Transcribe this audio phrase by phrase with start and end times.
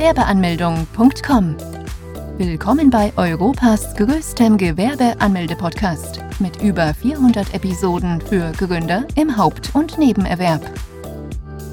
[0.00, 1.56] Gewerbeanmeldung.com.
[2.38, 10.62] Willkommen bei Europas größtem Gewerbeanmelde-Podcast mit über 400 Episoden für Gründer im Haupt- und Nebenerwerb.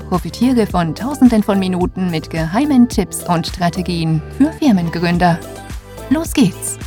[0.09, 5.39] Profitiere von Tausenden von Minuten mit geheimen Tipps und Strategien für Firmengründer.
[6.09, 6.77] Los geht's!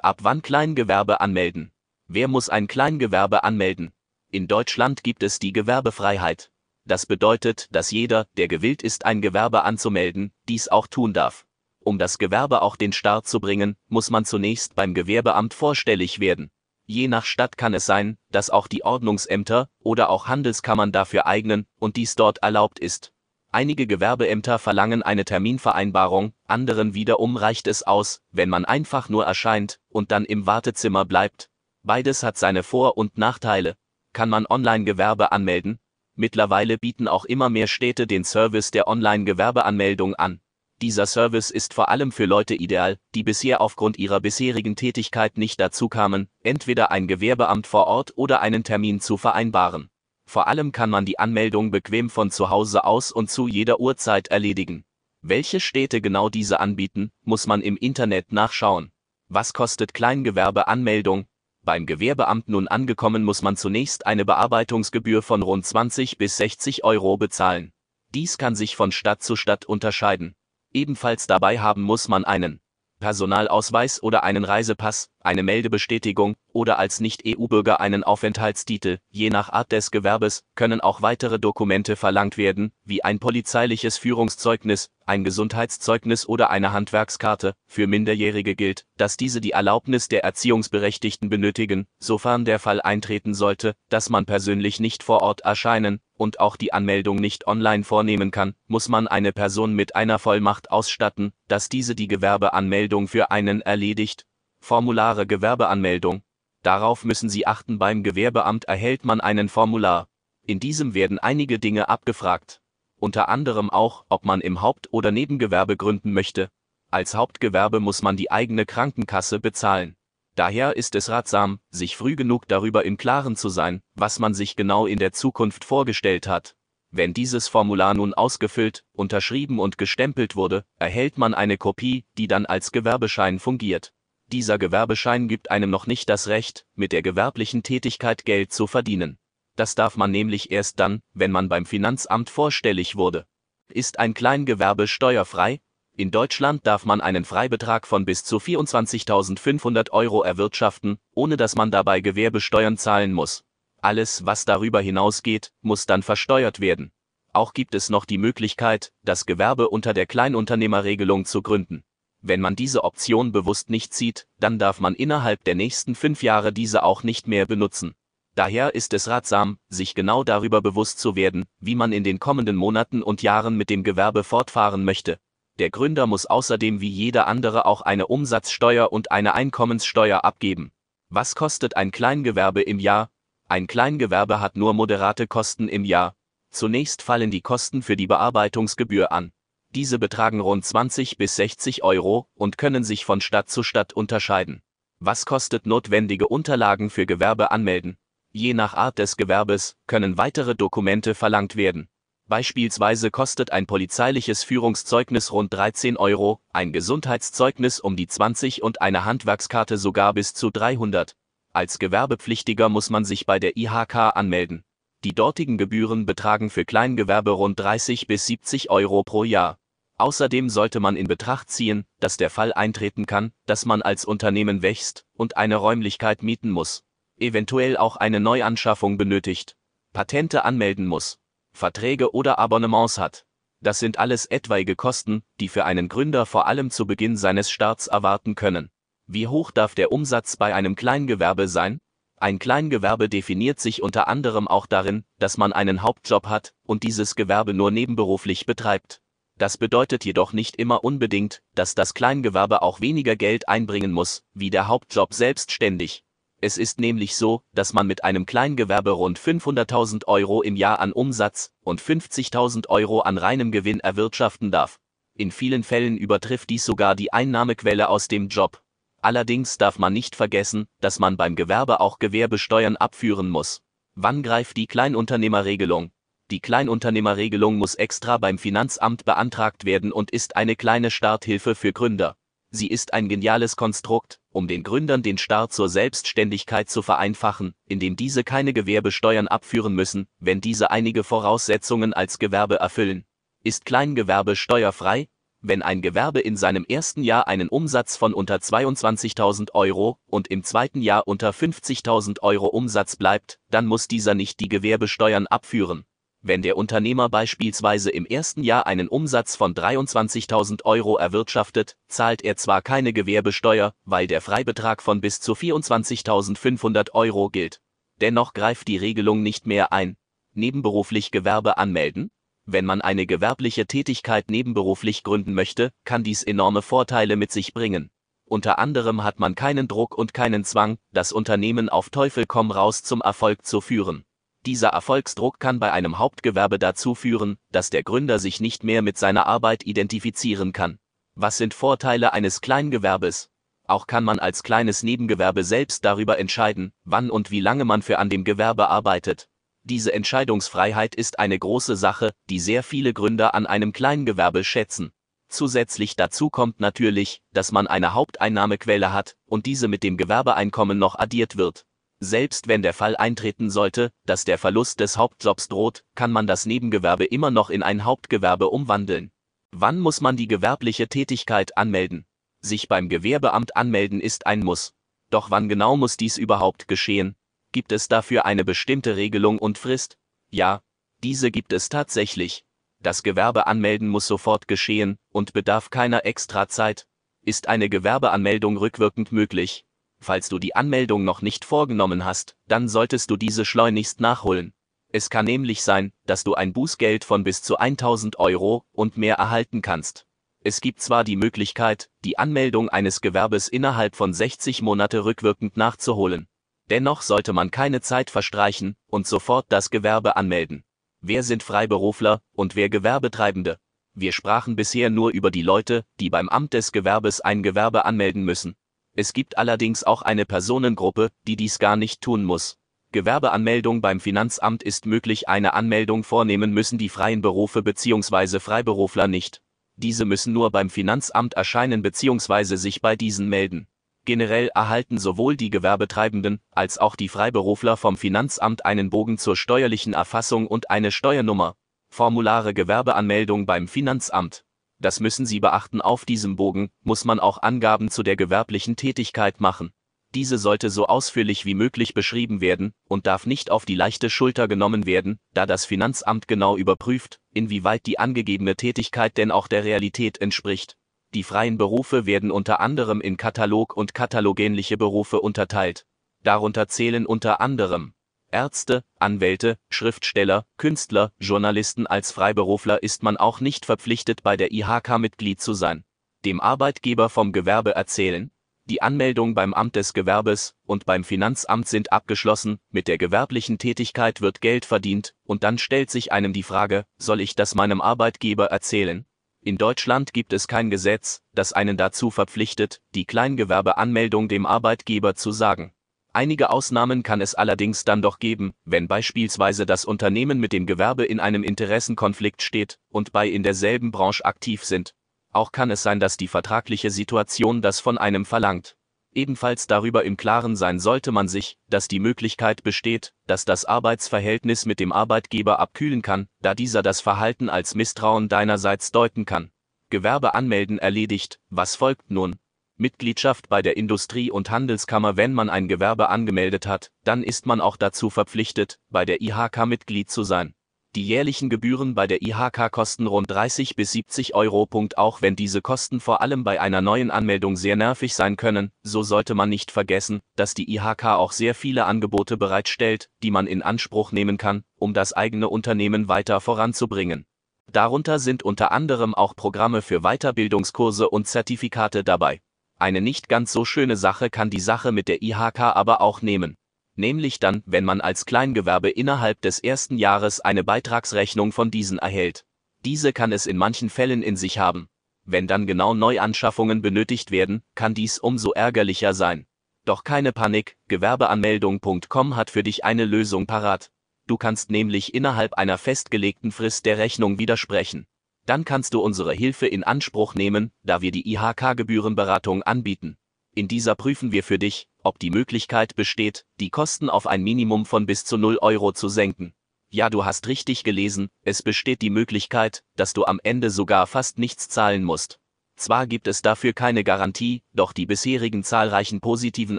[0.00, 1.72] Ab wann Kleingewerbe anmelden?
[2.08, 3.92] Wer muss ein Kleingewerbe anmelden?
[4.30, 6.50] In Deutschland gibt es die Gewerbefreiheit.
[6.86, 11.44] Das bedeutet, dass jeder, der gewillt ist, ein Gewerbe anzumelden, dies auch tun darf.
[11.80, 16.50] Um das Gewerbe auch den Start zu bringen, muss man zunächst beim Gewerbeamt vorstellig werden.
[16.84, 21.66] Je nach Stadt kann es sein, dass auch die Ordnungsämter oder auch Handelskammern dafür eignen
[21.80, 23.12] und dies dort erlaubt ist.
[23.50, 29.80] Einige Gewerbeämter verlangen eine Terminvereinbarung, anderen wiederum reicht es aus, wenn man einfach nur erscheint
[29.88, 31.50] und dann im Wartezimmer bleibt.
[31.82, 33.76] Beides hat seine Vor- und Nachteile.
[34.12, 35.80] Kann man Online-Gewerbe anmelden?
[36.16, 40.40] Mittlerweile bieten auch immer mehr Städte den Service der Online-Gewerbeanmeldung an.
[40.82, 45.60] Dieser Service ist vor allem für Leute ideal, die bisher aufgrund ihrer bisherigen Tätigkeit nicht
[45.60, 49.88] dazu kamen, entweder ein Gewerbeamt vor Ort oder einen Termin zu vereinbaren.
[50.26, 54.28] Vor allem kann man die Anmeldung bequem von zu Hause aus und zu jeder Uhrzeit
[54.28, 54.84] erledigen.
[55.22, 58.90] Welche Städte genau diese anbieten, muss man im Internet nachschauen.
[59.28, 61.26] Was kostet Kleingewerbeanmeldung?
[61.66, 67.16] Beim Gewerbeamt nun angekommen muss man zunächst eine Bearbeitungsgebühr von rund 20 bis 60 Euro
[67.16, 67.72] bezahlen.
[68.14, 70.36] Dies kann sich von Stadt zu Stadt unterscheiden.
[70.72, 72.60] Ebenfalls dabei haben muss man einen
[73.06, 78.98] Personalausweis oder einen Reisepass, eine Meldebestätigung oder als Nicht-EU-Bürger einen Aufenthaltstitel.
[79.10, 84.90] Je nach Art des Gewerbes können auch weitere Dokumente verlangt werden, wie ein polizeiliches Führungszeugnis,
[85.06, 87.54] ein Gesundheitszeugnis oder eine Handwerkskarte.
[87.68, 93.76] Für Minderjährige gilt, dass diese die Erlaubnis der Erziehungsberechtigten benötigen, sofern der Fall eintreten sollte,
[93.88, 98.54] dass man persönlich nicht vor Ort erscheinen und auch die Anmeldung nicht online vornehmen kann,
[98.66, 104.26] muss man eine Person mit einer Vollmacht ausstatten, dass diese die Gewerbeanmeldung für einen erledigt.
[104.60, 106.22] Formulare Gewerbeanmeldung.
[106.62, 110.08] Darauf müssen Sie achten, beim Gewerbeamt erhält man einen Formular.
[110.44, 112.60] In diesem werden einige Dinge abgefragt.
[112.98, 116.48] Unter anderem auch, ob man im Haupt- oder Nebengewerbe gründen möchte.
[116.90, 119.96] Als Hauptgewerbe muss man die eigene Krankenkasse bezahlen.
[120.36, 124.54] Daher ist es ratsam, sich früh genug darüber im Klaren zu sein, was man sich
[124.54, 126.54] genau in der Zukunft vorgestellt hat.
[126.90, 132.44] Wenn dieses Formular nun ausgefüllt, unterschrieben und gestempelt wurde, erhält man eine Kopie, die dann
[132.44, 133.94] als Gewerbeschein fungiert.
[134.26, 139.18] Dieser Gewerbeschein gibt einem noch nicht das Recht, mit der gewerblichen Tätigkeit Geld zu verdienen.
[139.56, 143.24] Das darf man nämlich erst dann, wenn man beim Finanzamt vorstellig wurde.
[143.68, 145.60] Ist ein Kleingewerbe steuerfrei,
[145.96, 151.70] in Deutschland darf man einen Freibetrag von bis zu 24.500 Euro erwirtschaften, ohne dass man
[151.70, 153.44] dabei Gewerbesteuern zahlen muss.
[153.80, 156.92] Alles, was darüber hinausgeht, muss dann versteuert werden.
[157.32, 161.82] Auch gibt es noch die Möglichkeit, das Gewerbe unter der Kleinunternehmerregelung zu gründen.
[162.20, 166.52] Wenn man diese Option bewusst nicht zieht, dann darf man innerhalb der nächsten fünf Jahre
[166.52, 167.94] diese auch nicht mehr benutzen.
[168.34, 172.56] Daher ist es ratsam, sich genau darüber bewusst zu werden, wie man in den kommenden
[172.56, 175.18] Monaten und Jahren mit dem Gewerbe fortfahren möchte.
[175.58, 180.70] Der Gründer muss außerdem wie jeder andere auch eine Umsatzsteuer und eine Einkommenssteuer abgeben.
[181.08, 183.10] Was kostet ein Kleingewerbe im Jahr?
[183.48, 186.14] Ein Kleingewerbe hat nur moderate Kosten im Jahr.
[186.50, 189.32] Zunächst fallen die Kosten für die Bearbeitungsgebühr an.
[189.74, 194.62] Diese betragen rund 20 bis 60 Euro und können sich von Stadt zu Stadt unterscheiden.
[194.98, 197.96] Was kostet notwendige Unterlagen für Gewerbe anmelden?
[198.30, 201.88] Je nach Art des Gewerbes können weitere Dokumente verlangt werden.
[202.28, 209.04] Beispielsweise kostet ein polizeiliches Führungszeugnis rund 13 Euro, ein Gesundheitszeugnis um die 20 und eine
[209.04, 211.14] Handwerkskarte sogar bis zu 300.
[211.52, 214.64] Als Gewerbepflichtiger muss man sich bei der IHK anmelden.
[215.04, 219.58] Die dortigen Gebühren betragen für Kleingewerbe rund 30 bis 70 Euro pro Jahr.
[219.96, 224.62] Außerdem sollte man in Betracht ziehen, dass der Fall eintreten kann, dass man als Unternehmen
[224.62, 226.82] wächst und eine Räumlichkeit mieten muss,
[227.18, 229.56] eventuell auch eine Neuanschaffung benötigt,
[229.92, 231.20] Patente anmelden muss.
[231.56, 233.26] Verträge oder Abonnements hat.
[233.60, 237.88] Das sind alles etwaige Kosten, die für einen Gründer vor allem zu Beginn seines Starts
[237.88, 238.70] erwarten können.
[239.08, 241.80] Wie hoch darf der Umsatz bei einem Kleingewerbe sein?
[242.18, 247.14] Ein Kleingewerbe definiert sich unter anderem auch darin, dass man einen Hauptjob hat und dieses
[247.14, 249.02] Gewerbe nur nebenberuflich betreibt.
[249.38, 254.48] Das bedeutet jedoch nicht immer unbedingt, dass das Kleingewerbe auch weniger Geld einbringen muss, wie
[254.48, 256.05] der Hauptjob selbstständig.
[256.40, 260.92] Es ist nämlich so, dass man mit einem Kleingewerbe rund 500.000 Euro im Jahr an
[260.92, 264.78] Umsatz und 50.000 Euro an reinem Gewinn erwirtschaften darf.
[265.14, 268.62] In vielen Fällen übertrifft dies sogar die Einnahmequelle aus dem Job.
[269.00, 273.62] Allerdings darf man nicht vergessen, dass man beim Gewerbe auch Gewerbesteuern abführen muss.
[273.94, 275.90] Wann greift die Kleinunternehmerregelung?
[276.30, 282.16] Die Kleinunternehmerregelung muss extra beim Finanzamt beantragt werden und ist eine kleine Starthilfe für Gründer.
[282.56, 287.96] Sie ist ein geniales Konstrukt, um den Gründern den Start zur Selbstständigkeit zu vereinfachen, indem
[287.96, 293.04] diese keine Gewerbesteuern abführen müssen, wenn diese einige Voraussetzungen als Gewerbe erfüllen.
[293.44, 295.10] Ist Kleingewerbe steuerfrei?
[295.42, 300.42] Wenn ein Gewerbe in seinem ersten Jahr einen Umsatz von unter 22.000 Euro und im
[300.42, 305.84] zweiten Jahr unter 50.000 Euro Umsatz bleibt, dann muss dieser nicht die Gewerbesteuern abführen.
[306.28, 312.36] Wenn der Unternehmer beispielsweise im ersten Jahr einen Umsatz von 23.000 Euro erwirtschaftet, zahlt er
[312.36, 317.60] zwar keine Gewerbesteuer, weil der Freibetrag von bis zu 24.500 Euro gilt.
[318.00, 319.96] Dennoch greift die Regelung nicht mehr ein.
[320.34, 322.10] Nebenberuflich Gewerbe anmelden?
[322.44, 327.88] Wenn man eine gewerbliche Tätigkeit nebenberuflich gründen möchte, kann dies enorme Vorteile mit sich bringen.
[328.24, 332.82] Unter anderem hat man keinen Druck und keinen Zwang, das Unternehmen auf Teufel komm raus
[332.82, 334.05] zum Erfolg zu führen.
[334.46, 338.96] Dieser Erfolgsdruck kann bei einem Hauptgewerbe dazu führen, dass der Gründer sich nicht mehr mit
[338.96, 340.78] seiner Arbeit identifizieren kann.
[341.16, 343.28] Was sind Vorteile eines Kleingewerbes?
[343.66, 347.98] Auch kann man als kleines Nebengewerbe selbst darüber entscheiden, wann und wie lange man für
[347.98, 349.28] an dem Gewerbe arbeitet.
[349.64, 354.92] Diese Entscheidungsfreiheit ist eine große Sache, die sehr viele Gründer an einem Kleingewerbe schätzen.
[355.28, 360.94] Zusätzlich dazu kommt natürlich, dass man eine Haupteinnahmequelle hat und diese mit dem Gewerbeeinkommen noch
[360.96, 361.66] addiert wird.
[362.00, 366.44] Selbst wenn der Fall eintreten sollte, dass der Verlust des Hauptjobs droht, kann man das
[366.44, 369.10] Nebengewerbe immer noch in ein Hauptgewerbe umwandeln.
[369.52, 372.04] Wann muss man die gewerbliche Tätigkeit anmelden?
[372.40, 374.74] Sich beim Gewerbeamt anmelden ist ein Muss.
[375.08, 377.16] Doch wann genau muss dies überhaupt geschehen?
[377.52, 379.96] Gibt es dafür eine bestimmte Regelung und Frist?
[380.30, 380.60] Ja,
[381.02, 382.44] diese gibt es tatsächlich.
[382.80, 386.86] Das Gewerbe anmelden muss sofort geschehen und bedarf keiner extra Zeit.
[387.22, 389.64] Ist eine Gewerbeanmeldung rückwirkend möglich,
[390.00, 394.52] Falls du die Anmeldung noch nicht vorgenommen hast, dann solltest du diese schleunigst nachholen.
[394.92, 399.16] Es kann nämlich sein, dass du ein Bußgeld von bis zu 1000 Euro und mehr
[399.16, 400.06] erhalten kannst.
[400.42, 406.28] Es gibt zwar die Möglichkeit, die Anmeldung eines Gewerbes innerhalb von 60 Monate rückwirkend nachzuholen.
[406.70, 410.64] Dennoch sollte man keine Zeit verstreichen und sofort das Gewerbe anmelden.
[411.00, 413.58] Wer sind Freiberufler und wer Gewerbetreibende?
[413.94, 418.24] Wir sprachen bisher nur über die Leute, die beim Amt des Gewerbes ein Gewerbe anmelden
[418.24, 418.56] müssen.
[418.98, 422.56] Es gibt allerdings auch eine Personengruppe, die dies gar nicht tun muss.
[422.92, 428.40] Gewerbeanmeldung beim Finanzamt ist möglich, eine Anmeldung vornehmen müssen die freien Berufe bzw.
[428.40, 429.42] Freiberufler nicht.
[429.76, 432.56] Diese müssen nur beim Finanzamt erscheinen bzw.
[432.56, 433.66] sich bei diesen melden.
[434.06, 439.92] Generell erhalten sowohl die Gewerbetreibenden als auch die Freiberufler vom Finanzamt einen Bogen zur steuerlichen
[439.92, 441.54] Erfassung und eine Steuernummer.
[441.90, 444.45] Formulare Gewerbeanmeldung beim Finanzamt
[444.78, 449.40] das müssen Sie beachten, auf diesem Bogen muss man auch Angaben zu der gewerblichen Tätigkeit
[449.40, 449.70] machen.
[450.14, 454.48] Diese sollte so ausführlich wie möglich beschrieben werden und darf nicht auf die leichte Schulter
[454.48, 460.20] genommen werden, da das Finanzamt genau überprüft, inwieweit die angegebene Tätigkeit denn auch der Realität
[460.20, 460.76] entspricht.
[461.14, 465.86] Die freien Berufe werden unter anderem in Katalog und katalogähnliche Berufe unterteilt.
[466.22, 467.92] Darunter zählen unter anderem
[468.36, 474.98] Ärzte, Anwälte, Schriftsteller, Künstler, Journalisten als Freiberufler ist man auch nicht verpflichtet bei der IHK
[474.98, 475.86] Mitglied zu sein.
[476.26, 478.30] Dem Arbeitgeber vom Gewerbe erzählen,
[478.66, 484.20] die Anmeldung beim Amt des Gewerbes und beim Finanzamt sind abgeschlossen, mit der gewerblichen Tätigkeit
[484.20, 488.48] wird Geld verdient, und dann stellt sich einem die Frage, soll ich das meinem Arbeitgeber
[488.48, 489.06] erzählen?
[489.40, 495.32] In Deutschland gibt es kein Gesetz, das einen dazu verpflichtet, die Kleingewerbeanmeldung dem Arbeitgeber zu
[495.32, 495.72] sagen.
[496.16, 501.04] Einige Ausnahmen kann es allerdings dann doch geben, wenn beispielsweise das Unternehmen mit dem Gewerbe
[501.04, 504.94] in einem Interessenkonflikt steht und bei in derselben Branche aktiv sind.
[505.34, 508.78] Auch kann es sein, dass die vertragliche Situation das von einem verlangt.
[509.12, 514.64] Ebenfalls darüber im Klaren sein sollte man sich, dass die Möglichkeit besteht, dass das Arbeitsverhältnis
[514.64, 519.50] mit dem Arbeitgeber abkühlen kann, da dieser das Verhalten als Misstrauen deinerseits deuten kann.
[519.90, 522.36] Gewerbe anmelden erledigt, was folgt nun?
[522.78, 527.60] Mitgliedschaft bei der Industrie- und Handelskammer Wenn man ein Gewerbe angemeldet hat, dann ist man
[527.60, 530.54] auch dazu verpflichtet, bei der IHK Mitglied zu sein.
[530.96, 534.66] Die jährlichen Gebühren bei der IHK kosten rund 30 bis 70 Euro.
[534.96, 539.02] Auch wenn diese Kosten vor allem bei einer neuen Anmeldung sehr nervig sein können, so
[539.02, 543.60] sollte man nicht vergessen, dass die IHK auch sehr viele Angebote bereitstellt, die man in
[543.60, 547.26] Anspruch nehmen kann, um das eigene Unternehmen weiter voranzubringen.
[547.70, 552.40] Darunter sind unter anderem auch Programme für Weiterbildungskurse und Zertifikate dabei.
[552.78, 556.56] Eine nicht ganz so schöne Sache kann die Sache mit der IHK aber auch nehmen.
[556.94, 562.44] Nämlich dann, wenn man als Kleingewerbe innerhalb des ersten Jahres eine Beitragsrechnung von diesen erhält.
[562.84, 564.88] Diese kann es in manchen Fällen in sich haben.
[565.24, 569.46] Wenn dann genau Neuanschaffungen benötigt werden, kann dies umso ärgerlicher sein.
[569.84, 573.90] Doch keine Panik, Gewerbeanmeldung.com hat für dich eine Lösung parat.
[574.26, 578.06] Du kannst nämlich innerhalb einer festgelegten Frist der Rechnung widersprechen.
[578.46, 583.16] Dann kannst du unsere Hilfe in Anspruch nehmen, da wir die IHK-Gebührenberatung anbieten.
[583.54, 587.86] In dieser prüfen wir für dich, ob die Möglichkeit besteht, die Kosten auf ein Minimum
[587.86, 589.52] von bis zu 0 Euro zu senken.
[589.90, 594.38] Ja, du hast richtig gelesen, es besteht die Möglichkeit, dass du am Ende sogar fast
[594.38, 595.38] nichts zahlen musst.
[595.76, 599.78] Zwar gibt es dafür keine Garantie, doch die bisherigen zahlreichen positiven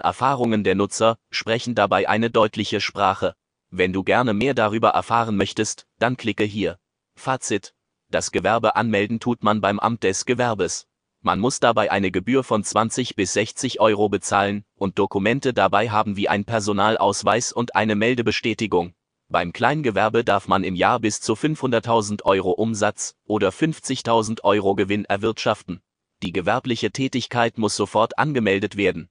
[0.00, 3.34] Erfahrungen der Nutzer sprechen dabei eine deutliche Sprache.
[3.70, 6.78] Wenn du gerne mehr darüber erfahren möchtest, dann klicke hier.
[7.16, 7.74] Fazit.
[8.10, 10.86] Das Gewerbe anmelden tut man beim Amt des Gewerbes.
[11.20, 16.16] Man muss dabei eine Gebühr von 20 bis 60 Euro bezahlen und Dokumente dabei haben
[16.16, 18.94] wie ein Personalausweis und eine Meldebestätigung.
[19.28, 25.04] Beim Kleingewerbe darf man im Jahr bis zu 500.000 Euro Umsatz oder 50.000 Euro Gewinn
[25.04, 25.82] erwirtschaften.
[26.22, 29.10] Die gewerbliche Tätigkeit muss sofort angemeldet werden.